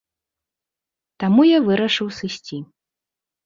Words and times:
Таму 1.25 1.41
я 1.49 1.59
вырашыў 1.69 2.07
сысці. 2.23 2.57